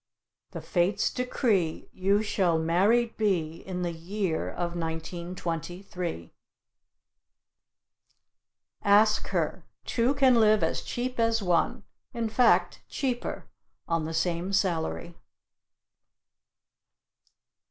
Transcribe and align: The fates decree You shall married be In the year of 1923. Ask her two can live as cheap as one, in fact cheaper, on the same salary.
The 0.49 0.61
fates 0.61 1.13
decree 1.13 1.87
You 1.93 2.23
shall 2.23 2.57
married 2.57 3.17
be 3.17 3.57
In 3.57 3.83
the 3.83 3.91
year 3.91 4.49
of 4.49 4.75
1923. 4.75 6.33
Ask 8.81 9.27
her 9.27 9.63
two 9.85 10.15
can 10.15 10.39
live 10.39 10.63
as 10.63 10.81
cheap 10.81 11.19
as 11.19 11.43
one, 11.43 11.83
in 12.15 12.29
fact 12.29 12.81
cheaper, 12.89 13.47
on 13.87 14.05
the 14.05 14.13
same 14.15 14.51
salary. 14.53 15.13